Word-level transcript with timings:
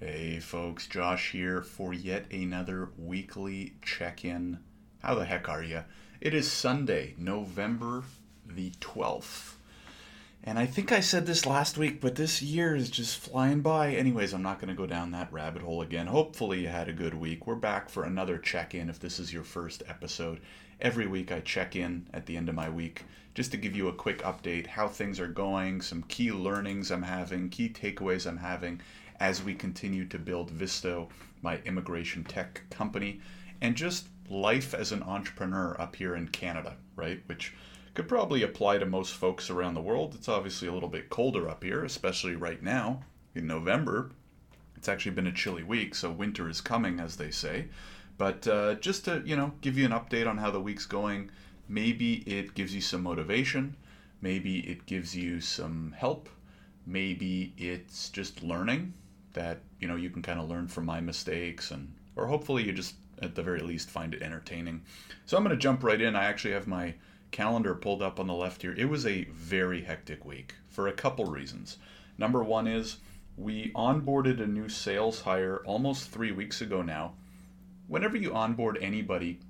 Hey 0.00 0.40
folks, 0.40 0.88
Josh 0.88 1.30
here 1.30 1.62
for 1.62 1.94
yet 1.94 2.26
another 2.32 2.88
weekly 2.98 3.74
check 3.80 4.24
in. 4.24 4.58
How 5.00 5.14
the 5.14 5.24
heck 5.24 5.48
are 5.48 5.62
you? 5.62 5.84
It 6.20 6.34
is 6.34 6.50
Sunday, 6.50 7.14
November 7.16 8.02
the 8.44 8.72
12th. 8.80 9.54
And 10.42 10.58
I 10.58 10.66
think 10.66 10.90
I 10.90 10.98
said 10.98 11.26
this 11.26 11.46
last 11.46 11.78
week, 11.78 12.00
but 12.00 12.16
this 12.16 12.42
year 12.42 12.74
is 12.74 12.90
just 12.90 13.18
flying 13.18 13.60
by. 13.60 13.94
Anyways, 13.94 14.34
I'm 14.34 14.42
not 14.42 14.58
going 14.58 14.68
to 14.68 14.74
go 14.74 14.86
down 14.86 15.12
that 15.12 15.32
rabbit 15.32 15.62
hole 15.62 15.80
again. 15.80 16.08
Hopefully, 16.08 16.62
you 16.62 16.68
had 16.68 16.88
a 16.88 16.92
good 16.92 17.14
week. 17.14 17.46
We're 17.46 17.54
back 17.54 17.88
for 17.88 18.02
another 18.02 18.36
check 18.36 18.74
in 18.74 18.90
if 18.90 18.98
this 18.98 19.20
is 19.20 19.32
your 19.32 19.44
first 19.44 19.84
episode. 19.86 20.40
Every 20.80 21.06
week, 21.06 21.30
I 21.30 21.38
check 21.38 21.76
in 21.76 22.08
at 22.12 22.26
the 22.26 22.36
end 22.36 22.48
of 22.48 22.56
my 22.56 22.68
week 22.68 23.04
just 23.34 23.50
to 23.50 23.56
give 23.56 23.74
you 23.74 23.88
a 23.88 23.92
quick 23.92 24.22
update 24.22 24.66
how 24.66 24.86
things 24.86 25.18
are 25.18 25.28
going, 25.28 25.80
some 25.80 26.02
key 26.04 26.30
learnings 26.30 26.90
I'm 26.90 27.02
having, 27.02 27.48
key 27.48 27.68
takeaways 27.68 28.26
I'm 28.26 28.36
having, 28.36 28.80
as 29.20 29.42
we 29.42 29.54
continue 29.54 30.04
to 30.06 30.18
build 30.18 30.50
Visto, 30.50 31.08
my 31.42 31.58
immigration 31.64 32.24
tech 32.24 32.62
company, 32.70 33.20
and 33.60 33.76
just 33.76 34.08
life 34.28 34.74
as 34.74 34.92
an 34.92 35.02
entrepreneur 35.02 35.76
up 35.80 35.96
here 35.96 36.14
in 36.14 36.28
Canada, 36.28 36.76
right? 36.96 37.22
Which 37.26 37.54
could 37.94 38.08
probably 38.08 38.42
apply 38.42 38.78
to 38.78 38.86
most 38.86 39.14
folks 39.14 39.50
around 39.50 39.74
the 39.74 39.80
world. 39.80 40.14
It's 40.14 40.28
obviously 40.28 40.68
a 40.68 40.72
little 40.72 40.88
bit 40.88 41.10
colder 41.10 41.48
up 41.48 41.62
here, 41.62 41.84
especially 41.84 42.34
right 42.34 42.62
now 42.62 43.04
in 43.34 43.46
November. 43.46 44.10
It's 44.76 44.88
actually 44.88 45.12
been 45.12 45.28
a 45.28 45.32
chilly 45.32 45.62
week, 45.62 45.94
so 45.94 46.10
winter 46.10 46.48
is 46.48 46.60
coming, 46.60 46.98
as 46.98 47.16
they 47.16 47.30
say. 47.30 47.68
But 48.18 48.46
uh, 48.46 48.74
just 48.74 49.04
to 49.06 49.22
you 49.24 49.36
know 49.36 49.52
give 49.60 49.78
you 49.78 49.84
an 49.84 49.92
update 49.92 50.28
on 50.28 50.38
how 50.38 50.50
the 50.50 50.60
week's 50.60 50.86
going, 50.86 51.30
maybe 51.68 52.16
it 52.26 52.54
gives 52.54 52.74
you 52.74 52.80
some 52.80 53.02
motivation, 53.02 53.76
maybe 54.20 54.58
it 54.60 54.86
gives 54.86 55.14
you 55.14 55.40
some 55.40 55.94
help, 55.96 56.28
maybe 56.86 57.54
it's 57.56 58.08
just 58.10 58.42
learning 58.42 58.94
that 59.34 59.60
you 59.78 59.86
know 59.86 59.96
you 59.96 60.10
can 60.10 60.22
kind 60.22 60.40
of 60.40 60.48
learn 60.48 60.66
from 60.66 60.86
my 60.86 61.00
mistakes 61.00 61.70
and 61.70 61.92
or 62.16 62.26
hopefully 62.26 62.64
you 62.64 62.72
just 62.72 62.94
at 63.22 63.34
the 63.34 63.42
very 63.42 63.60
least 63.60 63.90
find 63.90 64.14
it 64.14 64.22
entertaining. 64.22 64.82
So 65.26 65.36
i'm 65.36 65.44
going 65.44 65.56
to 65.56 65.62
jump 65.62 65.84
right 65.84 66.00
in. 66.00 66.16
I 66.16 66.24
actually 66.24 66.54
have 66.54 66.66
my 66.66 66.94
calendar 67.30 67.74
pulled 67.74 68.02
up 68.02 68.18
on 68.18 68.26
the 68.26 68.34
left 68.34 68.62
here. 68.62 68.74
It 68.76 68.88
was 68.88 69.06
a 69.06 69.24
very 69.24 69.82
hectic 69.82 70.24
week 70.24 70.54
for 70.68 70.88
a 70.88 70.92
couple 70.92 71.26
reasons. 71.26 71.78
Number 72.16 72.42
one 72.42 72.66
is 72.66 72.98
we 73.36 73.72
onboarded 73.72 74.40
a 74.40 74.46
new 74.46 74.68
sales 74.68 75.20
hire 75.20 75.62
almost 75.64 76.10
three 76.10 76.32
weeks 76.32 76.60
ago 76.60 76.82
now. 76.82 77.14
Whenever 77.88 78.16
you 78.16 78.34
onboard 78.34 78.78
anybody 78.80 79.40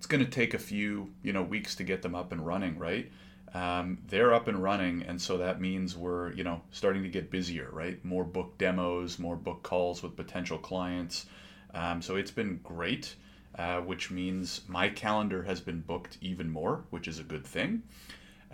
it's 0.00 0.06
going 0.06 0.24
to 0.24 0.30
take 0.30 0.54
a 0.54 0.58
few 0.58 1.12
you 1.22 1.30
know 1.30 1.42
weeks 1.42 1.74
to 1.74 1.84
get 1.84 2.00
them 2.00 2.14
up 2.14 2.32
and 2.32 2.46
running 2.46 2.78
right 2.78 3.12
um, 3.54 3.98
they're 4.08 4.32
up 4.32 4.48
and 4.48 4.62
running 4.62 5.02
and 5.02 5.20
so 5.20 5.38
that 5.38 5.60
means 5.60 5.96
we're 5.96 6.32
you 6.32 6.44
know 6.44 6.60
starting 6.70 7.02
to 7.02 7.08
get 7.08 7.30
busier 7.30 7.68
right? 7.72 8.04
More 8.04 8.24
book 8.24 8.58
demos 8.58 9.18
more 9.18 9.36
book 9.36 9.62
calls 9.62 10.02
with 10.02 10.16
potential 10.16 10.58
clients. 10.58 11.26
Um, 11.74 12.02
so 12.02 12.16
it's 12.16 12.30
been 12.30 12.60
great 12.62 13.14
uh, 13.56 13.80
which 13.80 14.10
means 14.10 14.62
my 14.68 14.88
calendar 14.88 15.42
has 15.42 15.60
been 15.60 15.80
booked 15.80 16.18
even 16.20 16.50
more 16.50 16.84
which 16.90 17.08
is 17.08 17.18
a 17.18 17.24
good 17.24 17.46
thing. 17.46 17.82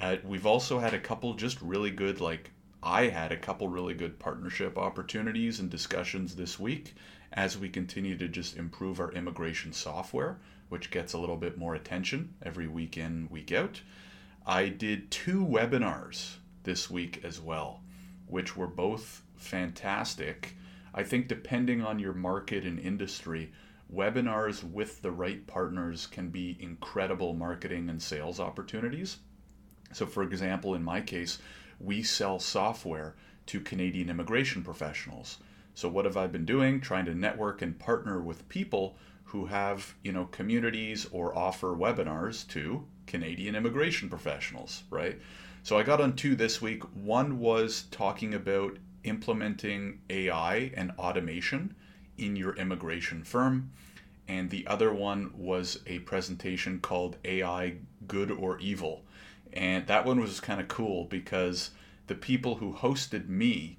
Uh, 0.00 0.16
we've 0.24 0.46
also 0.46 0.78
had 0.78 0.92
a 0.92 0.98
couple 0.98 1.34
just 1.34 1.60
really 1.62 1.90
good 1.90 2.20
like 2.20 2.50
i 2.82 3.04
had 3.08 3.32
a 3.32 3.36
couple 3.36 3.66
really 3.68 3.94
good 3.94 4.18
partnership 4.18 4.76
opportunities 4.76 5.58
and 5.58 5.70
discussions 5.70 6.36
this 6.36 6.58
week 6.60 6.94
as 7.32 7.58
we 7.58 7.68
continue 7.68 8.16
to 8.16 8.28
just 8.28 8.56
improve 8.56 9.00
our 9.00 9.10
immigration 9.12 9.72
software 9.72 10.38
which 10.68 10.90
gets 10.90 11.12
a 11.12 11.18
little 11.18 11.36
bit 11.36 11.56
more 11.56 11.74
attention 11.74 12.34
every 12.42 12.68
week 12.68 12.96
in 12.96 13.26
week 13.30 13.52
out 13.52 13.80
I 14.48 14.68
did 14.68 15.10
two 15.10 15.44
webinars 15.44 16.36
this 16.62 16.88
week 16.88 17.24
as 17.24 17.40
well, 17.40 17.80
which 18.28 18.56
were 18.56 18.68
both 18.68 19.22
fantastic. 19.34 20.54
I 20.94 21.02
think, 21.02 21.26
depending 21.26 21.82
on 21.82 21.98
your 21.98 22.12
market 22.12 22.62
and 22.62 22.78
industry, 22.78 23.50
webinars 23.92 24.62
with 24.62 25.02
the 25.02 25.10
right 25.10 25.44
partners 25.48 26.06
can 26.06 26.28
be 26.28 26.56
incredible 26.60 27.34
marketing 27.34 27.90
and 27.90 28.00
sales 28.00 28.38
opportunities. 28.38 29.16
So, 29.92 30.06
for 30.06 30.22
example, 30.22 30.76
in 30.76 30.84
my 30.84 31.00
case, 31.00 31.38
we 31.80 32.04
sell 32.04 32.38
software 32.38 33.16
to 33.46 33.60
Canadian 33.60 34.08
immigration 34.08 34.62
professionals. 34.62 35.38
So, 35.74 35.88
what 35.88 36.04
have 36.04 36.16
I 36.16 36.28
been 36.28 36.44
doing? 36.44 36.80
Trying 36.80 37.06
to 37.06 37.16
network 37.16 37.62
and 37.62 37.76
partner 37.76 38.20
with 38.20 38.48
people 38.48 38.96
who 39.24 39.46
have, 39.46 39.96
you 40.04 40.12
know, 40.12 40.26
communities 40.26 41.04
or 41.10 41.36
offer 41.36 41.74
webinars 41.74 42.46
to 42.50 42.86
Canadian 43.06 43.54
immigration 43.54 44.08
professionals, 44.08 44.84
right? 44.90 45.20
So 45.62 45.78
I 45.78 45.82
got 45.82 46.00
on 46.00 46.14
two 46.14 46.36
this 46.36 46.62
week. 46.62 46.82
One 46.94 47.38
was 47.38 47.84
talking 47.90 48.34
about 48.34 48.78
implementing 49.04 50.00
AI 50.10 50.72
and 50.74 50.92
automation 50.98 51.74
in 52.18 52.36
your 52.36 52.54
immigration 52.56 53.24
firm. 53.24 53.70
And 54.28 54.50
the 54.50 54.66
other 54.66 54.92
one 54.92 55.32
was 55.36 55.80
a 55.86 56.00
presentation 56.00 56.80
called 56.80 57.16
AI 57.24 57.76
Good 58.08 58.30
or 58.30 58.58
Evil. 58.58 59.04
And 59.52 59.86
that 59.86 60.04
one 60.04 60.20
was 60.20 60.40
kind 60.40 60.60
of 60.60 60.68
cool 60.68 61.04
because 61.04 61.70
the 62.08 62.14
people 62.14 62.56
who 62.56 62.72
hosted 62.74 63.28
me 63.28 63.78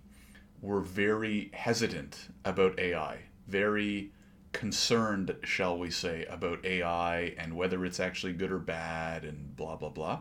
were 0.62 0.82
very 0.82 1.52
hesitant 1.54 2.30
about 2.44 2.80
AI, 2.80 3.20
very 3.48 4.12
concerned, 4.58 5.36
shall 5.44 5.78
we 5.78 5.92
say, 5.92 6.26
about 6.26 6.66
AI 6.66 7.36
and 7.38 7.56
whether 7.56 7.86
it's 7.86 8.00
actually 8.00 8.34
good 8.34 8.52
or 8.52 8.58
bad 8.58 9.24
and 9.24 9.56
blah, 9.56 9.76
blah, 9.76 9.90
blah. 9.90 10.20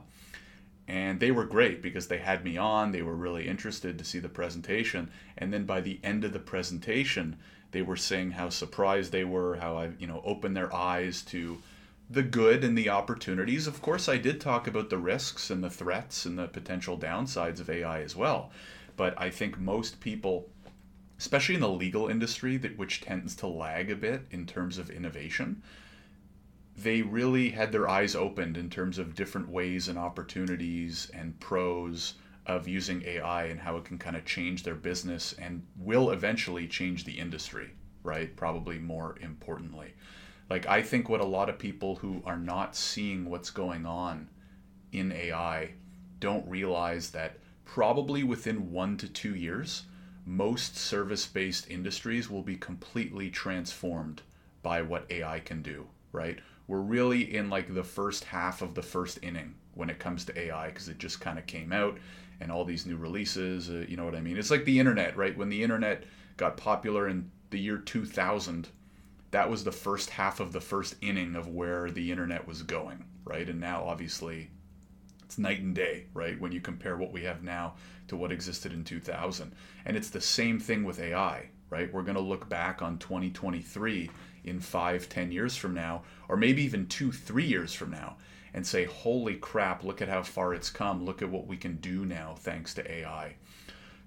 And 0.87 1.19
they 1.19 1.31
were 1.31 1.47
great 1.47 1.81
because 1.81 2.07
they 2.07 2.19
had 2.19 2.45
me 2.45 2.59
on. 2.59 2.93
They 2.93 3.01
were 3.01 3.17
really 3.17 3.49
interested 3.49 3.99
to 3.99 4.05
see 4.05 4.19
the 4.19 4.29
presentation. 4.29 5.11
And 5.39 5.53
then 5.53 5.65
by 5.65 5.81
the 5.81 5.99
end 6.05 6.23
of 6.23 6.35
the 6.35 6.39
presentation, 6.39 7.37
they 7.73 7.81
were 7.81 7.97
saying 7.97 8.33
how 8.33 8.51
surprised 8.51 9.11
they 9.11 9.25
were, 9.25 9.57
how 9.57 9.79
I, 9.79 9.91
you 9.99 10.07
know, 10.07 10.21
opened 10.23 10.55
their 10.55 10.73
eyes 10.75 11.23
to 11.23 11.57
the 12.11 12.23
good 12.23 12.63
and 12.63 12.77
the 12.77 12.91
opportunities. 12.91 13.67
Of 13.67 13.81
course, 13.81 14.07
I 14.07 14.19
did 14.19 14.39
talk 14.39 14.69
about 14.69 14.91
the 14.91 14.99
risks 14.99 15.49
and 15.49 15.65
the 15.65 15.71
threats 15.71 16.27
and 16.27 16.39
the 16.39 16.47
potential 16.47 16.99
downsides 16.99 17.59
of 17.59 17.71
AI 17.71 18.03
as 18.03 18.15
well. 18.15 18.53
But 18.99 19.19
I 19.19 19.31
think 19.31 19.59
most 19.59 19.99
people 20.01 20.51
especially 21.19 21.55
in 21.55 21.61
the 21.61 21.69
legal 21.69 22.09
industry, 22.09 22.57
that 22.59 22.79
which 22.79 23.01
tends 23.01 23.35
to 23.37 23.47
lag 23.47 23.91
a 23.91 23.97
bit 23.97 24.23
in 24.31 24.47
terms 24.47 24.79
of 24.79 24.91
innovation, 24.91 25.63
they 26.77 27.01
really 27.03 27.51
had 27.51 27.73
their 27.73 27.89
eyes 27.89 28.15
opened 28.15 28.57
in 28.57 28.69
terms 28.69 28.99
of 28.99 29.15
different 29.15 29.49
ways 29.49 29.89
and 29.89 29.99
opportunities 29.99 31.11
and 31.15 31.39
pros 31.41 32.15
of 32.45 32.69
using 32.69 33.03
AI 33.03 33.47
and 33.47 33.61
how 33.61 33.77
it 33.77 33.85
can 33.85 33.99
kind 33.99 34.15
of 34.15 34.25
change 34.25 34.63
their 34.63 34.75
business 34.75 35.33
and 35.35 35.63
will 35.79 36.11
eventually 36.11 36.69
change 36.69 37.05
the 37.05 37.19
industry, 37.19 37.71
right? 38.03 38.37
Probably 38.37 38.79
more 38.79 39.17
importantly. 39.21 39.95
Like, 40.49 40.67
I 40.67 40.83
think 40.83 41.09
what 41.09 41.21
a 41.21 41.25
lot 41.25 41.49
of 41.49 41.59
people 41.59 41.97
who 41.97 42.23
are 42.25 42.39
not 42.39 42.77
seeing 42.77 43.25
what's 43.29 43.51
going 43.51 43.85
on 43.85 44.29
in 44.93 45.11
AI 45.11 45.71
don't 46.21 46.49
realize 46.49 47.11
that 47.11 47.39
probably 47.65 48.23
within 48.23 48.71
one 48.71 48.97
to 48.99 49.09
two 49.09 49.35
years, 49.35 49.87
most 50.27 50.77
service 50.77 51.25
based 51.25 51.71
industries 51.71 52.29
will 52.29 52.43
be 52.43 52.57
completely 52.57 53.31
transformed 53.31 54.23
by 54.63 54.83
what 54.83 55.07
AI 55.09 55.39
can 55.39 55.63
do, 55.63 55.87
right? 56.11 56.41
We're 56.67 56.81
really 56.81 57.37
in 57.37 57.49
like 57.49 57.73
the 57.73 57.85
first 57.85 58.25
half 58.25 58.61
of 58.61 58.75
the 58.75 58.83
first 58.83 59.21
inning 59.23 59.55
when 59.75 59.89
it 59.89 60.01
comes 60.01 60.25
to 60.25 60.39
AI 60.39 60.69
because 60.69 60.89
it 60.89 60.99
just 60.99 61.21
kind 61.21 61.39
of 61.39 61.47
came 61.47 61.73
out 61.73 61.99
and 62.41 62.51
all 62.51 62.65
these 62.65 62.87
new 62.87 62.97
releases, 62.97 63.71
uh, 63.71 63.85
you 63.89 63.97
know 63.97 64.05
what 64.05 64.17
I 64.17 64.21
mean? 64.21 64.37
It's 64.37 64.51
like 64.51 64.65
the 64.65 64.81
internet, 64.81 65.17
right? 65.17 65.37
When 65.37 65.49
the 65.49 65.63
internet 65.63 66.05
got 66.37 66.57
popular 66.57 67.09
in 67.09 67.31
the 67.51 67.61
year 67.61 67.79
2000, 67.79 68.69
that 69.31 69.49
was 69.49 69.63
the 69.63 69.73
first 69.73 70.11
half 70.11 70.41
of 70.41 70.53
the 70.53 70.61
first 70.61 70.97
inning 71.01 71.37
of 71.37 71.49
where 71.49 71.91
the 71.91 72.11
internet 72.11 72.49
was 72.49 72.65
going, 72.65 73.05
right? 73.25 73.49
And 73.49 73.61
now 73.61 73.85
obviously 73.85 74.51
it's 75.27 75.39
night 75.39 75.61
and 75.61 75.75
day, 75.75 76.05
right? 76.15 76.41
When 76.41 76.53
you 76.53 76.61
compare 76.61 76.97
what 76.97 77.13
we 77.13 77.25
have 77.25 77.43
now 77.43 77.75
to 78.07 78.17
what 78.17 78.31
existed 78.31 78.73
in 78.73 78.85
2000. 78.85 79.53
And 79.85 79.97
it's 79.97 80.09
the 80.09 80.21
same 80.21 80.61
thing 80.61 80.85
with 80.85 81.01
AI, 81.01 81.49
right? 81.69 81.93
We're 81.93 82.03
going 82.03 82.15
to 82.15 82.21
look 82.21 82.49
back 82.49 82.81
on 82.81 82.99
2023 82.99 84.09
in 84.45 84.61
five, 84.61 85.09
ten 85.09 85.33
years 85.33 85.57
from 85.57 85.75
now, 85.75 86.03
or 86.29 86.37
maybe 86.37 86.63
even 86.63 86.87
two, 86.87 87.11
three 87.11 87.45
years 87.45 87.75
from 87.75 87.91
now, 87.91 88.17
and 88.55 88.65
say, 88.65 88.85
holy 88.85 89.35
crap, 89.35 89.83
look 89.83 90.01
at 90.01 90.09
how 90.09 90.23
far 90.23 90.55
it's 90.55 90.71
come. 90.71 91.05
Look 91.05 91.23
at 91.23 91.29
what 91.29 91.49
we 91.49 91.57
can 91.57 91.77
do 91.79 92.07
now 92.07 92.37
thanks 92.39 92.73
to 92.75 92.89
AI. 92.89 93.35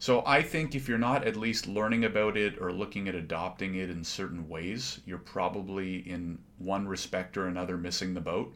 So 0.02 0.24
I 0.26 0.42
think 0.42 0.74
if 0.74 0.88
you're 0.88 0.98
not 0.98 1.28
at 1.28 1.36
least 1.36 1.68
learning 1.68 2.06
about 2.06 2.38
it 2.38 2.62
or 2.62 2.72
looking 2.72 3.10
at 3.10 3.16
adopting 3.16 3.76
it 3.76 3.90
in 3.90 4.06
certain 4.06 4.48
ways, 4.48 5.02
you're 5.06 5.18
probably 5.18 5.98
in 6.10 6.40
one 6.60 6.88
respect 6.88 7.36
or 7.36 7.48
another 7.48 7.76
missing 7.76 8.14
the 8.14 8.22
boat 8.22 8.56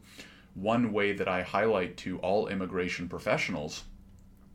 one 0.54 0.92
way 0.92 1.12
that 1.12 1.28
I 1.28 1.42
highlight 1.42 1.96
to 1.98 2.18
all 2.18 2.48
immigration 2.48 3.08
professionals 3.08 3.84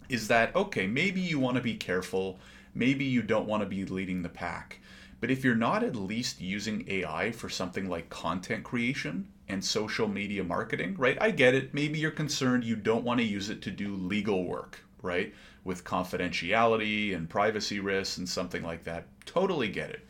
is 0.07 0.27
that, 0.27 0.55
okay, 0.55 0.87
maybe 0.87 1.21
you 1.21 1.39
want 1.39 1.55
to 1.55 1.61
be 1.61 1.75
careful, 1.75 2.39
maybe 2.73 3.05
you 3.05 3.21
don't 3.21 3.47
want 3.47 3.61
to 3.61 3.69
be 3.69 3.85
leading 3.85 4.21
the 4.21 4.29
pack. 4.29 4.79
But 5.19 5.29
if 5.29 5.43
you're 5.43 5.55
not 5.55 5.83
at 5.83 5.95
least 5.95 6.39
using 6.39 6.85
AI 6.87 7.31
for 7.31 7.49
something 7.49 7.89
like 7.89 8.09
content 8.09 8.63
creation 8.63 9.27
and 9.49 9.63
social 9.63 10.07
media 10.07 10.43
marketing, 10.43 10.95
right? 10.97 11.17
I 11.19 11.31
get 11.31 11.53
it. 11.53 11.73
Maybe 11.73 11.99
you're 11.99 12.11
concerned 12.11 12.63
you 12.63 12.75
don't 12.75 13.03
want 13.03 13.19
to 13.19 13.25
use 13.25 13.49
it 13.49 13.61
to 13.63 13.71
do 13.71 13.95
legal 13.95 14.45
work, 14.45 14.81
right? 15.01 15.33
With 15.65 15.83
confidentiality 15.83 17.15
and 17.15 17.29
privacy 17.29 17.79
risks 17.79 18.17
and 18.17 18.29
something 18.29 18.63
like 18.63 18.85
that. 18.85 19.07
Totally 19.25 19.67
get 19.67 19.89
it. 19.89 20.07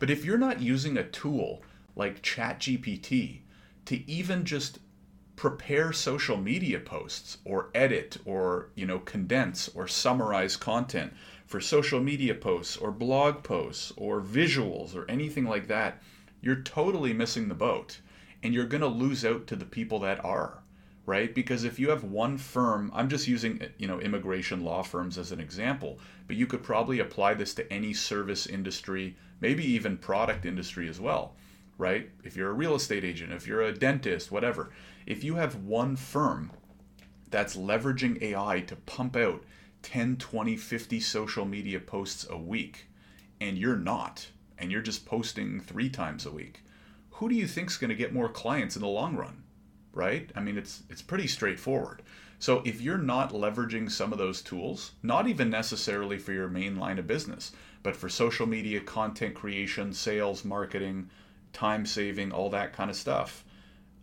But 0.00 0.10
if 0.10 0.24
you're 0.24 0.38
not 0.38 0.60
using 0.60 0.96
a 0.96 1.08
tool 1.08 1.62
like 1.94 2.22
ChatGPT 2.22 3.40
to 3.84 4.10
even 4.10 4.44
just 4.44 4.78
prepare 5.40 5.90
social 5.90 6.36
media 6.36 6.78
posts 6.78 7.38
or 7.46 7.70
edit 7.74 8.18
or 8.26 8.68
you 8.74 8.84
know 8.84 8.98
condense 8.98 9.70
or 9.74 9.88
summarize 9.88 10.54
content 10.54 11.10
for 11.46 11.58
social 11.62 11.98
media 11.98 12.34
posts 12.34 12.76
or 12.76 12.90
blog 12.90 13.42
posts 13.42 13.90
or 13.96 14.20
visuals 14.20 14.94
or 14.94 15.10
anything 15.10 15.46
like 15.46 15.66
that 15.66 16.02
you're 16.42 16.60
totally 16.60 17.14
missing 17.14 17.48
the 17.48 17.54
boat 17.54 18.00
and 18.42 18.52
you're 18.52 18.66
going 18.66 18.82
to 18.82 18.86
lose 18.86 19.24
out 19.24 19.46
to 19.46 19.56
the 19.56 19.64
people 19.64 19.98
that 19.98 20.22
are 20.22 20.58
right? 21.06 21.34
Because 21.34 21.64
if 21.64 21.78
you 21.78 21.88
have 21.88 22.04
one 22.04 22.36
firm 22.36 22.92
i'm 22.94 23.08
just 23.08 23.26
using 23.26 23.62
you 23.78 23.88
know 23.88 23.98
immigration 23.98 24.62
law 24.62 24.82
firms 24.82 25.16
as 25.16 25.32
an 25.32 25.40
example 25.40 25.98
but 26.26 26.36
you 26.36 26.46
could 26.46 26.62
probably 26.62 27.00
apply 27.00 27.32
this 27.32 27.54
to 27.54 27.72
any 27.72 27.94
service 27.94 28.46
industry 28.46 29.16
maybe 29.40 29.64
even 29.64 29.96
product 29.96 30.44
industry 30.44 30.86
as 30.86 31.00
well 31.00 31.34
right 31.80 32.10
if 32.22 32.36
you're 32.36 32.50
a 32.50 32.54
real 32.54 32.74
estate 32.74 33.04
agent 33.04 33.32
if 33.32 33.46
you're 33.46 33.62
a 33.62 33.72
dentist 33.72 34.30
whatever 34.30 34.70
if 35.06 35.24
you 35.24 35.34
have 35.36 35.56
one 35.56 35.96
firm 35.96 36.52
that's 37.30 37.56
leveraging 37.56 38.20
AI 38.22 38.60
to 38.60 38.76
pump 38.76 39.16
out 39.16 39.44
10, 39.82 40.16
20, 40.16 40.56
50 40.56 41.00
social 41.00 41.44
media 41.44 41.80
posts 41.80 42.26
a 42.28 42.36
week, 42.36 42.86
and 43.40 43.56
you're 43.56 43.76
not, 43.76 44.28
and 44.58 44.70
you're 44.70 44.82
just 44.82 45.06
posting 45.06 45.60
three 45.60 45.88
times 45.88 46.26
a 46.26 46.30
week, 46.30 46.62
who 47.12 47.28
do 47.28 47.34
you 47.34 47.46
think's 47.46 47.76
going 47.76 47.88
to 47.88 47.94
get 47.94 48.12
more 48.12 48.28
clients 48.28 48.76
in 48.76 48.82
the 48.82 48.88
long 48.88 49.16
run? 49.16 49.42
Right? 49.92 50.30
I 50.36 50.40
mean, 50.40 50.56
it's 50.56 50.84
it's 50.88 51.02
pretty 51.02 51.26
straightforward. 51.26 52.02
So 52.38 52.62
if 52.64 52.80
you're 52.80 52.96
not 52.96 53.32
leveraging 53.32 53.90
some 53.90 54.12
of 54.12 54.18
those 54.18 54.40
tools, 54.40 54.92
not 55.02 55.26
even 55.26 55.50
necessarily 55.50 56.16
for 56.16 56.32
your 56.32 56.48
main 56.48 56.76
line 56.76 56.98
of 56.98 57.06
business, 57.06 57.52
but 57.82 57.96
for 57.96 58.08
social 58.08 58.46
media 58.46 58.80
content 58.80 59.34
creation, 59.34 59.92
sales, 59.92 60.44
marketing, 60.44 61.10
time 61.52 61.86
saving, 61.86 62.32
all 62.32 62.50
that 62.50 62.72
kind 62.72 62.90
of 62.90 62.96
stuff, 62.96 63.44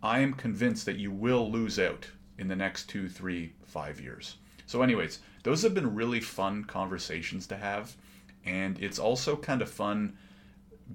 I 0.02 0.20
am 0.20 0.34
convinced 0.34 0.86
that 0.86 0.98
you 0.98 1.10
will 1.10 1.50
lose 1.50 1.78
out 1.78 2.08
in 2.38 2.48
the 2.48 2.56
next 2.56 2.88
two, 2.88 3.08
three, 3.08 3.52
five 3.64 4.00
years. 4.00 4.36
So, 4.66 4.82
anyways, 4.82 5.20
those 5.42 5.62
have 5.62 5.74
been 5.74 5.94
really 5.94 6.20
fun 6.20 6.64
conversations 6.64 7.46
to 7.48 7.56
have. 7.56 7.96
And 8.44 8.80
it's 8.80 8.98
also 8.98 9.36
kind 9.36 9.60
of 9.60 9.70
fun 9.70 10.16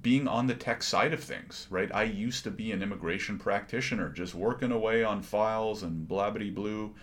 being 0.01 0.27
on 0.27 0.47
the 0.47 0.55
tech 0.55 0.81
side 0.81 1.13
of 1.13 1.23
things, 1.23 1.67
right? 1.69 1.93
I 1.93 2.03
used 2.03 2.43
to 2.45 2.51
be 2.51 2.71
an 2.71 2.81
immigration 2.81 3.37
practitioner, 3.37 4.09
just 4.09 4.33
working 4.33 4.71
away 4.71 5.03
on 5.03 5.21
files 5.21 5.83
and 5.83 6.07
blabbity 6.07 6.53
blue. 6.53 6.95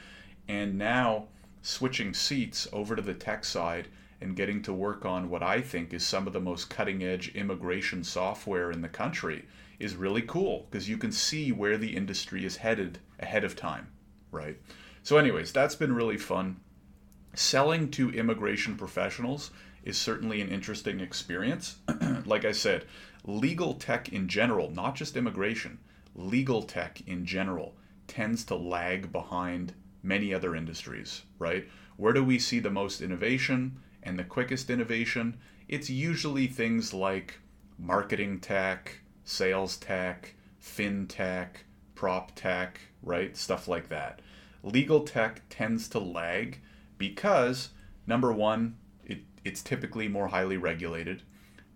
And 0.48 0.78
now 0.78 1.28
switching 1.62 2.14
seats 2.14 2.66
over 2.72 2.96
to 2.96 3.02
the 3.02 3.14
tech 3.14 3.44
side 3.44 3.88
and 4.20 4.36
getting 4.36 4.62
to 4.62 4.72
work 4.72 5.04
on 5.04 5.30
what 5.30 5.42
I 5.42 5.60
think 5.60 5.94
is 5.94 6.06
some 6.06 6.26
of 6.26 6.32
the 6.32 6.40
most 6.40 6.68
cutting 6.68 7.02
edge 7.02 7.34
immigration 7.34 8.04
software 8.04 8.70
in 8.70 8.82
the 8.82 8.88
country 8.88 9.46
is 9.78 9.96
really 9.96 10.22
cool 10.22 10.66
because 10.70 10.88
you 10.88 10.98
can 10.98 11.10
see 11.10 11.52
where 11.52 11.78
the 11.78 11.96
industry 11.96 12.44
is 12.44 12.58
headed 12.58 12.98
ahead 13.18 13.44
of 13.44 13.56
time, 13.56 13.88
right? 14.30 14.58
So, 15.02 15.16
anyways, 15.16 15.52
that's 15.52 15.74
been 15.74 15.94
really 15.94 16.18
fun. 16.18 16.60
Selling 17.34 17.90
to 17.92 18.10
immigration 18.10 18.76
professionals 18.76 19.50
is 19.84 19.96
certainly 19.96 20.42
an 20.42 20.48
interesting 20.48 21.00
experience. 21.00 21.76
like 22.26 22.44
I 22.44 22.52
said, 22.52 22.84
legal 23.24 23.74
tech 23.74 24.10
in 24.10 24.28
general, 24.28 24.70
not 24.70 24.94
just 24.94 25.16
immigration, 25.16 25.78
legal 26.14 26.62
tech 26.62 27.00
in 27.06 27.24
general 27.24 27.74
tends 28.06 28.44
to 28.44 28.56
lag 28.56 29.12
behind 29.12 29.72
many 30.02 30.34
other 30.34 30.54
industries, 30.54 31.22
right? 31.38 31.66
Where 31.96 32.12
do 32.12 32.24
we 32.24 32.38
see 32.38 32.60
the 32.60 32.70
most 32.70 33.00
innovation 33.00 33.80
and 34.02 34.18
the 34.18 34.24
quickest 34.24 34.70
innovation? 34.70 35.38
It's 35.68 35.90
usually 35.90 36.46
things 36.46 36.92
like 36.92 37.38
marketing 37.78 38.40
tech, 38.40 39.00
sales 39.24 39.76
tech, 39.76 40.34
fintech, 40.62 41.48
prop 41.94 42.32
tech, 42.34 42.80
right? 43.02 43.36
Stuff 43.36 43.68
like 43.68 43.88
that. 43.88 44.20
Legal 44.62 45.00
tech 45.00 45.42
tends 45.48 45.88
to 45.88 45.98
lag 45.98 46.60
because 46.98 47.70
number 48.06 48.32
one, 48.32 48.76
it, 49.04 49.20
it's 49.44 49.62
typically 49.62 50.08
more 50.08 50.28
highly 50.28 50.56
regulated. 50.56 51.22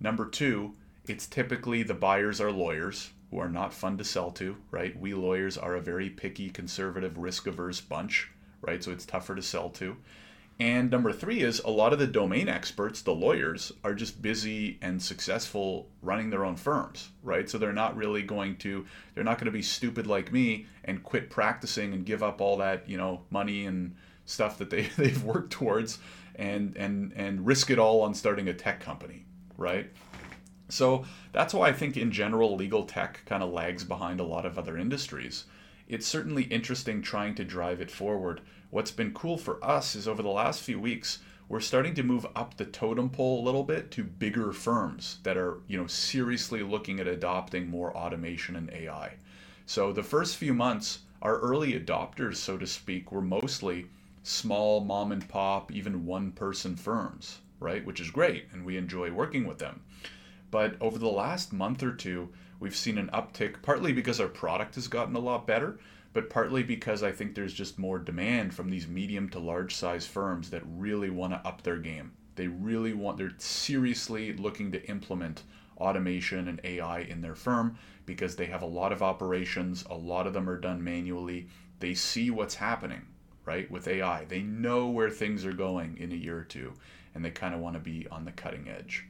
Number 0.00 0.26
two, 0.26 0.75
it's 1.06 1.26
typically 1.26 1.82
the 1.82 1.94
buyers 1.94 2.41
are 2.41 2.53
lawyers 2.53 3.11
who 3.31 3.38
are 3.38 3.49
not 3.49 3.73
fun 3.73 3.99
to 3.99 4.05
sell 4.05 4.31
to, 4.31 4.56
right? 4.71 4.99
We 4.99 5.15
lawyers 5.15 5.56
are 5.59 5.75
a 5.75 5.81
very 5.81 6.11
picky, 6.11 6.50
conservative, 6.50 7.19
risk 7.19 7.47
averse 7.47 7.81
bunch, 7.81 8.31
right? 8.61 8.82
So 8.82 8.93
it's 8.93 9.06
tougher 9.06 9.35
to 9.35 9.43
sell 9.43 9.71
to. 9.71 9.97
And 10.60 10.88
number 10.88 11.12
three 11.12 11.40
is 11.40 11.58
a 11.60 11.70
lot 11.70 11.92
of 11.92 11.98
the 11.98 12.06
domain 12.06 12.48
experts, 12.48 13.02
the 13.02 13.14
lawyers, 13.14 13.72
are 13.82 13.94
just 13.94 14.22
busy 14.22 14.78
and 14.80 15.02
successful 15.02 15.88
running 16.00 16.30
their 16.30 16.44
own 16.44 16.54
firms, 16.54 17.10
right? 17.24 17.50
So 17.50 17.58
they're 17.58 17.72
not 17.72 17.96
really 17.96 18.22
going 18.22 18.56
to, 18.58 18.86
they're 19.14 19.24
not 19.24 19.38
going 19.38 19.46
to 19.46 19.50
be 19.50 19.62
stupid 19.62 20.06
like 20.06 20.32
me 20.32 20.66
and 20.84 21.02
quit 21.02 21.28
practicing 21.28 21.92
and 21.92 22.06
give 22.06 22.22
up 22.22 22.40
all 22.40 22.56
that, 22.58 22.88
you 22.88 22.96
know, 22.96 23.22
money 23.30 23.66
and 23.66 23.96
stuff 24.26 24.58
that 24.58 24.70
they, 24.70 24.82
they've 24.96 25.24
worked 25.24 25.52
towards 25.52 25.98
and, 26.36 26.76
and, 26.76 27.12
and 27.16 27.44
risk 27.44 27.70
it 27.70 27.78
all 27.78 28.02
on 28.02 28.14
starting 28.14 28.48
a 28.48 28.54
tech 28.54 28.80
company, 28.80 29.24
right? 29.56 29.90
So 30.68 31.04
that's 31.32 31.52
why 31.52 31.68
I 31.68 31.72
think 31.72 31.96
in 31.96 32.12
general, 32.12 32.54
legal 32.54 32.84
tech 32.84 33.22
kind 33.26 33.42
of 33.42 33.52
lags 33.52 33.82
behind 33.82 34.20
a 34.20 34.24
lot 34.24 34.46
of 34.46 34.56
other 34.56 34.78
industries. 34.78 35.44
It's 35.88 36.06
certainly 36.06 36.44
interesting 36.44 37.02
trying 37.02 37.34
to 37.34 37.44
drive 37.44 37.80
it 37.80 37.90
forward 37.90 38.40
What's 38.75 38.91
been 38.91 39.15
cool 39.15 39.38
for 39.38 39.65
us 39.65 39.94
is 39.94 40.09
over 40.09 40.21
the 40.21 40.29
last 40.31 40.61
few 40.61 40.81
weeks, 40.81 41.21
we're 41.49 41.61
starting 41.61 41.94
to 41.94 42.03
move 42.03 42.26
up 42.35 42.56
the 42.56 42.65
totem 42.65 43.09
pole 43.09 43.41
a 43.41 43.47
little 43.47 43.62
bit 43.62 43.93
to 43.93 44.03
bigger 44.03 44.53
firms 44.53 45.19
that 45.23 45.37
are, 45.37 45.61
you 45.69 45.79
know, 45.79 45.87
seriously 45.87 46.61
looking 46.61 46.99
at 46.99 47.06
adopting 47.06 47.69
more 47.69 47.97
automation 47.97 48.56
and 48.56 48.69
AI. 48.73 49.12
So 49.65 49.93
the 49.93 50.03
first 50.03 50.38
few 50.38 50.55
months, 50.55 51.03
our 51.23 51.38
early 51.38 51.79
adopters, 51.79 52.35
so 52.35 52.59
to 52.59 52.67
speak, 52.67 53.12
were 53.12 53.23
mostly 53.23 53.87
small 54.25 54.81
mom 54.81 55.12
and 55.12 55.29
pop, 55.29 55.71
even 55.71 56.05
one 56.05 56.32
person 56.32 56.75
firms, 56.75 57.38
right? 57.61 57.87
Which 57.87 58.00
is 58.00 58.11
great 58.11 58.47
and 58.53 58.65
we 58.65 58.76
enjoy 58.76 59.12
working 59.12 59.47
with 59.47 59.61
them. 59.61 59.82
But 60.50 60.75
over 60.81 60.99
the 60.99 61.06
last 61.06 61.53
month 61.53 61.85
or 61.85 61.93
two, 61.93 62.31
we've 62.59 62.75
seen 62.75 62.99
an 62.99 63.11
uptick, 63.15 63.62
partly 63.62 63.93
because 63.93 64.19
our 64.19 64.26
product 64.26 64.75
has 64.75 64.88
gotten 64.88 65.15
a 65.15 65.21
lot 65.21 65.47
better, 65.47 65.79
but 66.14 66.31
partly 66.31 66.62
because 66.62 67.02
I 67.02 67.12
think 67.12 67.34
there's 67.34 67.52
just 67.52 67.78
more 67.78 67.99
demand 67.99 68.55
from 68.55 68.70
these 68.70 68.87
medium 68.87 69.28
to 69.31 69.40
large 69.40 69.75
size 69.75 70.06
firms 70.06 70.49
that 70.50 70.62
really 70.64 71.11
want 71.11 71.32
to 71.32 71.46
up 71.46 71.62
their 71.62 71.76
game. 71.76 72.12
They 72.37 72.46
really 72.46 72.94
want, 72.94 73.19
they're 73.19 73.32
seriously 73.38 74.32
looking 74.32 74.72
to 74.72 74.88
implement 74.88 75.43
automation 75.76 76.46
and 76.49 76.61
AI 76.62 77.00
in 77.00 77.21
their 77.21 77.35
firm 77.35 77.76
because 78.06 78.37
they 78.37 78.47
have 78.47 78.62
a 78.62 78.66
lot 78.66 78.92
of 78.92 79.02
operations, 79.02 79.85
a 79.90 79.94
lot 79.97 80.28
of 80.28 80.33
them 80.33 80.49
are 80.49 80.59
done 80.59 80.83
manually. 80.83 81.49
They 81.80 81.94
see 81.94 82.30
what's 82.30 82.54
happening, 82.54 83.02
right, 83.44 83.68
with 83.68 83.88
AI. 83.88 84.25
They 84.26 84.42
know 84.42 84.87
where 84.88 85.11
things 85.11 85.44
are 85.44 85.52
going 85.52 85.97
in 85.99 86.12
a 86.12 86.16
year 86.16 86.38
or 86.38 86.44
two, 86.44 86.75
and 87.14 87.25
they 87.25 87.30
kind 87.30 87.54
of 87.54 87.61
want 87.61 87.75
to 87.75 87.80
be 87.80 88.06
on 88.11 88.25
the 88.25 88.33
cutting 88.33 88.68
edge. 88.68 89.04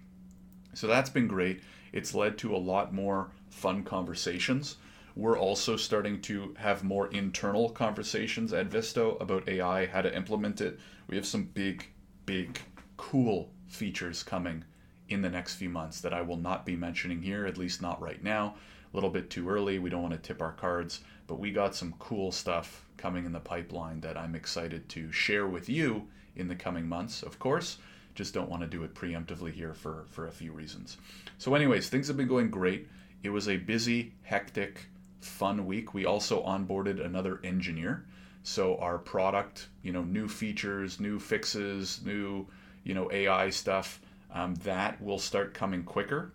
So 0.73 0.87
that's 0.87 1.11
been 1.11 1.28
great. 1.28 1.61
It's 1.92 2.14
led 2.14 2.38
to 2.38 2.56
a 2.56 2.58
lot 2.58 2.94
more 2.94 3.30
fun 3.50 3.84
conversations 3.84 4.76
we're 5.16 5.38
also 5.38 5.76
starting 5.76 6.21
to 6.23 6.54
have 6.59 6.83
more 6.83 7.06
internal 7.09 7.71
conversations 7.71 8.52
at 8.52 8.66
Visto 8.66 9.16
about 9.21 9.49
AI, 9.49 9.87
how 9.87 10.02
to 10.02 10.14
implement 10.14 10.61
it. 10.61 10.80
We 11.06 11.16
have 11.16 11.26
some 11.26 11.44
big, 11.44 11.87
big, 12.26 12.59
cool 12.97 13.50
features 13.68 14.23
coming 14.25 14.64
in 15.09 15.23
the 15.23 15.30
next 15.30 15.54
few 15.54 15.68
months 15.68 16.00
that 16.00 16.14
I 16.14 16.23
will 16.23 16.37
not 16.37 16.66
be 16.66 16.75
mentioning 16.75 17.23
here, 17.23 17.47
at 17.47 17.59
least 17.59 17.80
not 17.80 18.00
right 18.00 18.23
now. 18.23 18.56
A 18.92 18.97
little 18.97 19.11
bit 19.11 19.30
too 19.30 19.49
early. 19.49 19.78
We 19.78 19.90
don't 19.90 20.02
want 20.02 20.14
to 20.14 20.21
tip 20.21 20.42
our 20.42 20.52
cards, 20.52 21.00
but 21.26 21.38
we 21.38 21.52
got 21.52 21.75
some 21.75 21.94
cool 21.99 22.33
stuff 22.33 22.85
coming 22.97 23.25
in 23.25 23.33
the 23.33 23.40
pipeline 23.40 24.00
that 24.00 24.16
I'm 24.16 24.35
excited 24.35 24.88
to 24.90 25.12
share 25.12 25.47
with 25.47 25.68
you 25.68 26.09
in 26.35 26.49
the 26.49 26.56
coming 26.56 26.88
months, 26.88 27.23
of 27.23 27.38
course. 27.38 27.78
Just 28.14 28.35
don't 28.35 28.49
want 28.49 28.62
to 28.62 28.68
do 28.68 28.83
it 28.83 28.94
preemptively 28.94 29.52
here 29.52 29.75
for, 29.75 30.06
for 30.11 30.26
a 30.26 30.33
few 30.33 30.52
reasons. 30.52 30.97
So, 31.38 31.54
anyways, 31.54 31.88
things 31.88 32.09
have 32.09 32.16
been 32.16 32.28
going 32.28 32.50
great. 32.50 32.88
It 33.25 33.30
was 33.30 33.49
a 33.49 33.56
busy, 33.56 34.12
hectic, 34.23 34.87
fun 35.25 35.66
week. 35.66 35.95
We 35.95 36.07
also 36.07 36.45
onboarded 36.45 37.04
another 37.04 37.40
engineer. 37.45 38.04
So 38.43 38.76
our 38.76 38.99
product, 38.99 39.69
you 39.83 39.93
know, 39.93 40.02
new 40.02 40.28
features, 40.28 41.00
new 41.00 41.19
fixes, 41.19 42.00
new, 42.04 42.47
you 42.85 42.95
know, 42.95 43.11
AI 43.11 43.50
stuff, 43.50 44.00
um, 44.33 44.54
that 44.57 45.00
will 45.02 45.19
start 45.19 45.54
coming 45.54 45.83
quicker 45.83 46.33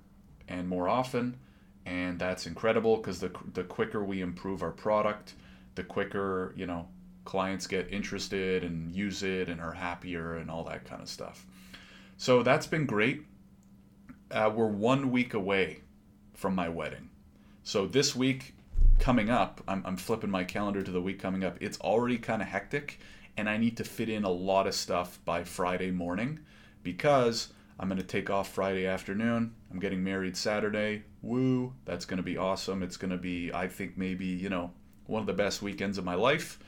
and 0.48 0.67
more 0.67 0.89
often. 0.89 1.38
And 1.86 2.19
that's 2.19 2.48
incredible 2.48 2.98
because 2.98 3.19
the, 3.19 3.31
the 3.53 3.63
quicker 3.63 4.03
we 4.03 4.22
improve 4.22 4.63
our 4.63 4.72
product, 4.72 5.34
the 5.75 5.84
quicker, 5.84 6.53
you 6.55 6.65
know, 6.65 6.88
clients 7.25 7.67
get 7.67 7.91
interested 7.91 8.63
and 8.63 8.91
use 8.91 9.22
it 9.22 9.50
and 9.50 9.62
are 9.62 9.74
happier 9.74 10.38
and 10.38 10.50
all 10.50 10.63
that 10.63 10.86
kind 10.86 11.01
of 11.01 11.10
stuff. 11.10 11.46
So 12.17 12.41
that's 12.41 12.67
been 12.67 12.86
great. 12.86 13.24
Uh, 14.31 14.51
we're 14.53 14.67
one 14.67 15.12
week 15.12 15.34
away 15.34 15.81
from 16.34 16.55
my 16.55 16.69
wedding. 16.69 17.10
So 17.63 17.86
this 17.86 18.15
week 18.15 18.55
coming 18.99 19.29
up, 19.29 19.61
I'm, 19.67 19.81
I'm 19.85 19.97
flipping 19.97 20.29
my 20.29 20.43
calendar 20.43 20.83
to 20.83 20.91
the 20.91 21.01
week 21.01 21.19
coming 21.19 21.43
up. 21.43 21.57
It's 21.61 21.79
already 21.79 22.17
kind 22.17 22.41
of 22.41 22.49
hectic, 22.49 22.99
and 23.37 23.49
I 23.49 23.57
need 23.57 23.77
to 23.77 23.83
fit 23.83 24.09
in 24.09 24.23
a 24.23 24.29
lot 24.29 24.67
of 24.67 24.75
stuff 24.75 25.19
by 25.25 25.43
Friday 25.43 25.89
morning 25.89 26.39
because 26.83 27.49
I'm 27.79 27.87
going 27.87 28.01
to 28.01 28.05
take 28.05 28.29
off 28.29 28.53
Friday 28.53 28.85
afternoon. 28.85 29.55
I'm 29.71 29.79
getting 29.79 30.03
married 30.03 30.35
Saturday. 30.35 31.03
Woo, 31.21 31.73
that's 31.85 32.05
going 32.05 32.17
to 32.17 32.23
be 32.23 32.37
awesome. 32.37 32.83
It's 32.83 32.97
going 32.97 33.11
to 33.11 33.17
be, 33.17 33.51
I 33.53 33.67
think, 33.67 33.97
maybe, 33.97 34.25
you 34.25 34.49
know, 34.49 34.71
one 35.07 35.21
of 35.21 35.27
the 35.27 35.33
best 35.33 35.61
weekends 35.61 35.97
of 35.97 36.03
my 36.03 36.15
life. 36.15 36.59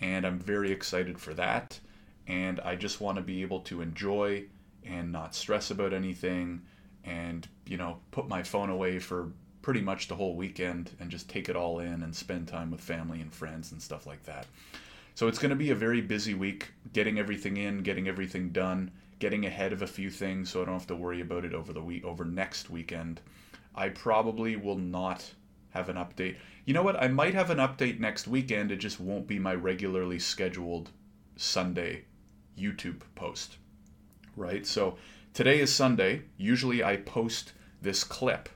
And 0.00 0.26
I'm 0.26 0.38
very 0.38 0.72
excited 0.72 1.18
for 1.18 1.34
that. 1.34 1.78
And 2.26 2.60
I 2.60 2.76
just 2.76 3.00
want 3.00 3.16
to 3.16 3.22
be 3.22 3.42
able 3.42 3.60
to 3.60 3.82
enjoy 3.82 4.44
and 4.84 5.12
not 5.12 5.34
stress 5.34 5.70
about 5.70 5.92
anything 5.92 6.62
and, 7.04 7.46
you 7.66 7.76
know, 7.76 7.98
put 8.10 8.26
my 8.26 8.42
phone 8.42 8.70
away 8.70 8.98
for 8.98 9.32
pretty 9.64 9.80
much 9.80 10.08
the 10.08 10.14
whole 10.14 10.36
weekend 10.36 10.90
and 11.00 11.10
just 11.10 11.26
take 11.26 11.48
it 11.48 11.56
all 11.56 11.78
in 11.78 12.02
and 12.02 12.14
spend 12.14 12.46
time 12.46 12.70
with 12.70 12.82
family 12.82 13.22
and 13.22 13.32
friends 13.32 13.72
and 13.72 13.80
stuff 13.80 14.06
like 14.06 14.22
that. 14.24 14.46
So 15.14 15.26
it's 15.26 15.38
going 15.38 15.48
to 15.48 15.56
be 15.56 15.70
a 15.70 15.74
very 15.74 16.02
busy 16.02 16.34
week 16.34 16.70
getting 16.92 17.18
everything 17.18 17.56
in, 17.56 17.82
getting 17.82 18.06
everything 18.06 18.50
done, 18.50 18.90
getting 19.20 19.46
ahead 19.46 19.72
of 19.72 19.80
a 19.80 19.86
few 19.86 20.10
things 20.10 20.50
so 20.50 20.60
I 20.60 20.66
don't 20.66 20.74
have 20.74 20.86
to 20.88 20.94
worry 20.94 21.22
about 21.22 21.46
it 21.46 21.54
over 21.54 21.72
the 21.72 21.80
week 21.80 22.04
over 22.04 22.26
next 22.26 22.68
weekend. 22.68 23.22
I 23.74 23.88
probably 23.88 24.54
will 24.54 24.76
not 24.76 25.32
have 25.70 25.88
an 25.88 25.96
update. 25.96 26.36
You 26.66 26.74
know 26.74 26.82
what? 26.82 27.02
I 27.02 27.08
might 27.08 27.32
have 27.32 27.48
an 27.48 27.56
update 27.56 27.98
next 27.98 28.28
weekend. 28.28 28.70
It 28.70 28.76
just 28.76 29.00
won't 29.00 29.26
be 29.26 29.38
my 29.38 29.54
regularly 29.54 30.18
scheduled 30.18 30.90
Sunday 31.36 32.04
YouTube 32.58 33.00
post. 33.14 33.56
Right? 34.36 34.66
So 34.66 34.98
today 35.32 35.60
is 35.60 35.72
Sunday. 35.72 36.24
Usually 36.36 36.84
I 36.84 36.98
post 36.98 37.54
this 37.80 38.04
clip 38.04 38.50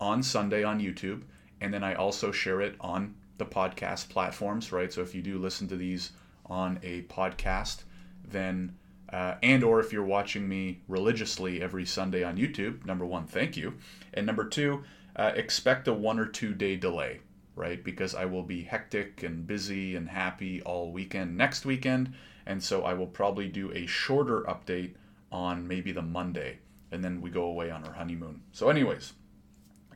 on 0.00 0.22
Sunday 0.22 0.64
on 0.64 0.80
YouTube 0.80 1.22
and 1.60 1.72
then 1.72 1.82
I 1.82 1.94
also 1.94 2.32
share 2.32 2.60
it 2.60 2.76
on 2.80 3.14
the 3.38 3.46
podcast 3.46 4.08
platforms, 4.08 4.72
right? 4.72 4.92
So 4.92 5.02
if 5.02 5.14
you 5.14 5.22
do 5.22 5.38
listen 5.38 5.68
to 5.68 5.76
these 5.76 6.12
on 6.46 6.78
a 6.82 7.02
podcast, 7.02 7.82
then 8.24 8.74
uh, 9.12 9.36
and 9.42 9.64
or 9.64 9.80
if 9.80 9.92
you're 9.92 10.04
watching 10.04 10.46
me 10.46 10.80
religiously 10.86 11.62
every 11.62 11.86
Sunday 11.86 12.22
on 12.22 12.36
YouTube, 12.36 12.84
number 12.84 13.06
one, 13.06 13.26
thank 13.26 13.56
you, 13.56 13.74
and 14.12 14.26
number 14.26 14.44
two, 14.44 14.84
uh, 15.16 15.32
expect 15.34 15.88
a 15.88 15.94
one 15.94 16.18
or 16.18 16.26
two 16.26 16.52
day 16.52 16.76
delay, 16.76 17.20
right? 17.56 17.82
Because 17.82 18.14
I 18.14 18.26
will 18.26 18.42
be 18.42 18.62
hectic 18.62 19.22
and 19.22 19.46
busy 19.46 19.96
and 19.96 20.08
happy 20.08 20.60
all 20.62 20.92
weekend 20.92 21.36
next 21.36 21.64
weekend, 21.64 22.12
and 22.44 22.62
so 22.62 22.82
I 22.82 22.92
will 22.94 23.06
probably 23.06 23.48
do 23.48 23.72
a 23.72 23.86
shorter 23.86 24.42
update 24.42 24.92
on 25.32 25.66
maybe 25.66 25.90
the 25.92 26.02
Monday, 26.02 26.58
and 26.92 27.02
then 27.02 27.22
we 27.22 27.30
go 27.30 27.44
away 27.44 27.70
on 27.70 27.84
our 27.86 27.94
honeymoon. 27.94 28.42
So, 28.52 28.68
anyways, 28.68 29.14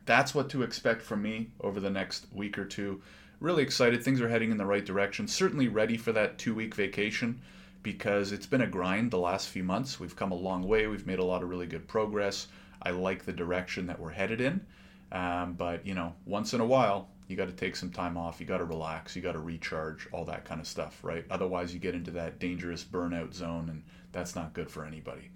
that's 0.04 0.34
what 0.34 0.48
to 0.50 0.62
expect 0.62 1.02
from 1.02 1.22
me 1.22 1.50
over 1.60 1.80
the 1.80 1.90
next 1.90 2.26
week 2.32 2.58
or 2.58 2.64
two 2.64 3.00
really 3.42 3.62
excited. 3.62 4.02
Things 4.02 4.20
are 4.20 4.28
heading 4.28 4.52
in 4.52 4.56
the 4.56 4.64
right 4.64 4.84
direction. 4.84 5.26
Certainly 5.26 5.68
ready 5.68 5.96
for 5.96 6.12
that 6.12 6.38
two 6.38 6.54
week 6.54 6.74
vacation 6.74 7.40
because 7.82 8.30
it's 8.30 8.46
been 8.46 8.60
a 8.60 8.66
grind 8.66 9.10
the 9.10 9.18
last 9.18 9.48
few 9.48 9.64
months. 9.64 9.98
We've 9.98 10.14
come 10.14 10.30
a 10.30 10.36
long 10.36 10.62
way. 10.62 10.86
We've 10.86 11.06
made 11.06 11.18
a 11.18 11.24
lot 11.24 11.42
of 11.42 11.48
really 11.48 11.66
good 11.66 11.88
progress. 11.88 12.46
I 12.82 12.90
like 12.90 13.24
the 13.24 13.32
direction 13.32 13.86
that 13.88 13.98
we're 13.98 14.10
headed 14.12 14.40
in. 14.40 14.64
Um, 15.10 15.54
but, 15.54 15.84
you 15.84 15.94
know, 15.94 16.14
once 16.24 16.54
in 16.54 16.60
a 16.60 16.66
while, 16.66 17.08
you 17.26 17.36
got 17.36 17.46
to 17.46 17.52
take 17.52 17.76
some 17.76 17.90
time 17.90 18.16
off. 18.16 18.40
You 18.40 18.46
got 18.46 18.58
to 18.58 18.64
relax. 18.64 19.16
You 19.16 19.22
got 19.22 19.32
to 19.32 19.40
recharge, 19.40 20.08
all 20.12 20.24
that 20.26 20.44
kind 20.44 20.60
of 20.60 20.66
stuff, 20.66 21.00
right? 21.02 21.24
Otherwise, 21.30 21.74
you 21.74 21.80
get 21.80 21.94
into 21.94 22.12
that 22.12 22.38
dangerous 22.38 22.84
burnout 22.84 23.34
zone, 23.34 23.68
and 23.68 23.82
that's 24.12 24.34
not 24.36 24.54
good 24.54 24.70
for 24.70 24.84
anybody. 24.84 25.30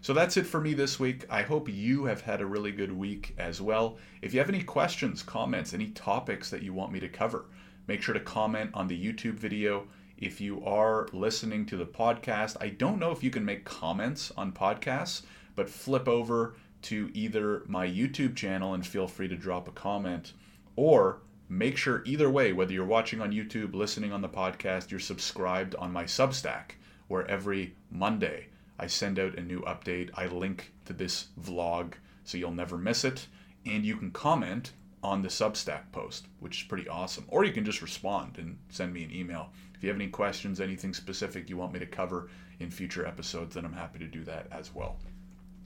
So 0.00 0.14
that's 0.14 0.36
it 0.36 0.46
for 0.46 0.60
me 0.60 0.74
this 0.74 1.00
week. 1.00 1.26
I 1.28 1.42
hope 1.42 1.68
you 1.68 2.04
have 2.04 2.20
had 2.20 2.40
a 2.40 2.46
really 2.46 2.70
good 2.70 2.92
week 2.92 3.34
as 3.36 3.60
well. 3.60 3.98
If 4.22 4.32
you 4.32 4.38
have 4.38 4.48
any 4.48 4.62
questions, 4.62 5.22
comments, 5.22 5.74
any 5.74 5.88
topics 5.88 6.50
that 6.50 6.62
you 6.62 6.72
want 6.72 6.92
me 6.92 7.00
to 7.00 7.08
cover, 7.08 7.46
make 7.88 8.00
sure 8.00 8.14
to 8.14 8.20
comment 8.20 8.70
on 8.74 8.86
the 8.86 8.96
YouTube 8.96 9.34
video. 9.34 9.88
If 10.16 10.40
you 10.40 10.64
are 10.64 11.08
listening 11.12 11.66
to 11.66 11.76
the 11.76 11.86
podcast, 11.86 12.56
I 12.60 12.68
don't 12.68 12.98
know 12.98 13.10
if 13.10 13.22
you 13.22 13.30
can 13.30 13.44
make 13.44 13.64
comments 13.64 14.32
on 14.36 14.52
podcasts, 14.52 15.22
but 15.56 15.68
flip 15.68 16.08
over 16.08 16.54
to 16.82 17.10
either 17.12 17.64
my 17.66 17.86
YouTube 17.86 18.36
channel 18.36 18.74
and 18.74 18.86
feel 18.86 19.08
free 19.08 19.28
to 19.28 19.36
drop 19.36 19.66
a 19.66 19.72
comment, 19.72 20.32
or 20.76 21.20
make 21.48 21.76
sure 21.76 22.02
either 22.04 22.30
way, 22.30 22.52
whether 22.52 22.72
you're 22.72 22.84
watching 22.84 23.20
on 23.20 23.32
YouTube, 23.32 23.74
listening 23.74 24.12
on 24.12 24.22
the 24.22 24.28
podcast, 24.28 24.90
you're 24.90 25.00
subscribed 25.00 25.74
on 25.74 25.92
my 25.92 26.04
Substack, 26.04 26.72
where 27.08 27.28
every 27.28 27.74
Monday 27.90 28.46
I 28.78 28.86
send 28.86 29.18
out 29.18 29.38
a 29.38 29.42
new 29.42 29.60
update. 29.62 30.10
I 30.14 30.26
link 30.26 30.72
to 30.84 30.92
this 30.92 31.28
vlog 31.40 31.94
so 32.24 32.38
you'll 32.38 32.52
never 32.52 32.78
miss 32.78 33.04
it. 33.04 33.26
And 33.66 33.84
you 33.84 33.96
can 33.96 34.10
comment 34.10 34.72
on 35.02 35.22
the 35.22 35.28
Substack 35.28 35.90
post, 35.92 36.26
which 36.40 36.62
is 36.62 36.68
pretty 36.68 36.88
awesome. 36.88 37.24
Or 37.28 37.44
you 37.44 37.52
can 37.52 37.64
just 37.64 37.82
respond 37.82 38.38
and 38.38 38.58
send 38.68 38.92
me 38.92 39.04
an 39.04 39.12
email. 39.12 39.50
If 39.74 39.82
you 39.82 39.88
have 39.88 39.96
any 39.96 40.08
questions, 40.08 40.60
anything 40.60 40.92
specific 40.92 41.48
you 41.48 41.56
want 41.56 41.72
me 41.72 41.78
to 41.78 41.86
cover 41.86 42.28
in 42.60 42.70
future 42.70 43.06
episodes, 43.06 43.54
then 43.54 43.64
I'm 43.64 43.72
happy 43.72 43.98
to 44.00 44.06
do 44.06 44.24
that 44.24 44.46
as 44.50 44.74
well. 44.74 44.96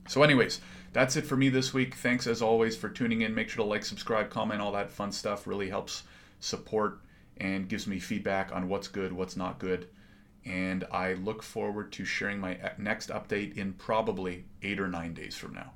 So, 0.08 0.22
anyways, 0.22 0.60
that's 0.92 1.16
it 1.16 1.26
for 1.26 1.36
me 1.36 1.48
this 1.48 1.72
week. 1.72 1.94
Thanks 1.94 2.26
as 2.26 2.42
always 2.42 2.76
for 2.76 2.88
tuning 2.88 3.22
in. 3.22 3.34
Make 3.34 3.48
sure 3.48 3.64
to 3.64 3.70
like, 3.70 3.84
subscribe, 3.84 4.30
comment, 4.30 4.60
all 4.60 4.72
that 4.72 4.90
fun 4.90 5.12
stuff 5.12 5.46
really 5.46 5.68
helps 5.68 6.02
support 6.40 7.00
and 7.38 7.68
gives 7.68 7.86
me 7.86 7.98
feedback 7.98 8.52
on 8.52 8.68
what's 8.68 8.88
good, 8.88 9.12
what's 9.12 9.36
not 9.36 9.58
good 9.58 9.88
and 10.44 10.84
I 10.90 11.14
look 11.14 11.42
forward 11.42 11.92
to 11.92 12.04
sharing 12.04 12.40
my 12.40 12.58
next 12.78 13.10
update 13.10 13.56
in 13.56 13.74
probably 13.74 14.46
eight 14.62 14.80
or 14.80 14.88
nine 14.88 15.14
days 15.14 15.36
from 15.36 15.54
now. 15.54 15.72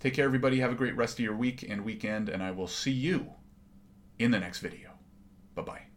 Take 0.00 0.14
care, 0.14 0.26
everybody. 0.26 0.60
Have 0.60 0.72
a 0.72 0.76
great 0.76 0.96
rest 0.96 1.18
of 1.18 1.24
your 1.24 1.36
week 1.36 1.64
and 1.68 1.84
weekend, 1.84 2.28
and 2.28 2.42
I 2.42 2.50
will 2.50 2.68
see 2.68 2.92
you 2.92 3.32
in 4.18 4.30
the 4.30 4.38
next 4.38 4.60
video. 4.60 4.90
Bye 5.54 5.62
bye. 5.62 5.95